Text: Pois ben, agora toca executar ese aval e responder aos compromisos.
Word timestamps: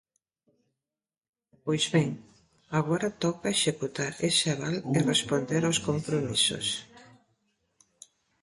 Pois 1.65 1.83
ben, 1.93 2.09
agora 2.79 3.09
toca 3.23 3.53
executar 3.57 4.11
ese 4.29 4.45
aval 4.55 4.75
e 4.97 4.99
responder 5.11 5.61
aos 5.65 5.79
compromisos. 5.89 6.67